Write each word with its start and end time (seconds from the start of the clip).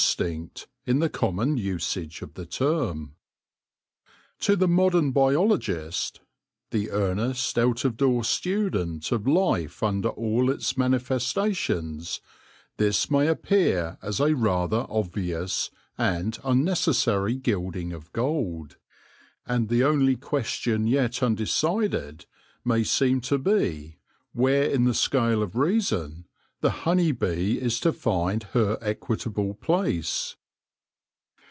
stinct, 0.03 0.65
in 0.83 0.97
the 0.97 1.09
common 1.11 1.57
usage 1.57 2.23
of 2.23 2.33
the 2.33 2.45
term. 2.47 3.13
To 4.39 4.55
the 4.55 4.67
modern 4.67 5.11
biologist— 5.11 6.21
the 6.71 6.89
earnest 6.89 7.55
out 7.59 7.85
of 7.85 7.97
door 7.97 8.23
student 8.23 9.11
of 9.11 9.27
life 9.27 9.83
under 9.83 10.09
all 10.09 10.49
its 10.49 10.75
manifestations— 10.75 12.19
this 12.79 13.11
may 13.11 13.27
appear 13.27 13.99
as 14.01 14.19
a 14.19 14.35
rather 14.35 14.87
obvious 14.89 15.69
and 15.99 16.39
unnecessary 16.43 17.35
gilding 17.35 17.93
of 17.93 18.11
gold, 18.11 18.77
and 19.45 19.69
the 19.69 19.83
only 19.83 20.15
question 20.15 20.87
yet 20.87 21.21
undecided 21.21 22.25
may 22.65 22.83
seem 22.83 23.21
to 23.21 23.37
be 23.37 23.51
THE 23.53 23.53
COMB 23.53 23.93
BUILDERS 24.33 24.33
135 24.33 24.41
where 24.41 24.63
in 24.75 24.85
the 24.85 24.95
scale 24.95 25.43
of 25.43 25.55
reason 25.55 26.25
the 26.61 26.69
honey 26.85 27.11
bee 27.11 27.59
is 27.59 27.79
to 27.79 27.91
find 27.91 28.43
her 28.53 28.77
equitable 28.81 29.55
place. 29.55 30.35